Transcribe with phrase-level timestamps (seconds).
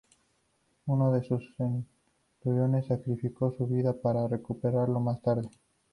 [0.87, 5.47] Uno de sus centuriones sacrificó su vida para recuperarlo más tarde.